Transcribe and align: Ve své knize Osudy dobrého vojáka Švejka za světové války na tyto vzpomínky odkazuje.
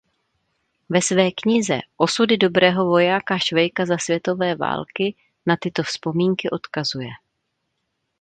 Ve 0.89 1.01
své 1.01 1.31
knize 1.31 1.79
Osudy 1.97 2.37
dobrého 2.37 2.85
vojáka 2.85 3.37
Švejka 3.39 3.85
za 3.85 3.97
světové 3.97 4.55
války 4.55 5.15
na 5.45 5.55
tyto 5.61 5.83
vzpomínky 5.83 6.49
odkazuje. 6.49 7.09